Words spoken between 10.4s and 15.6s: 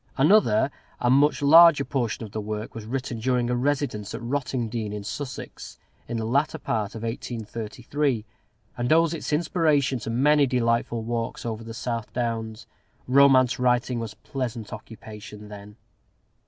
delightful walks over the South Downs. Romance writing was pleasant occupation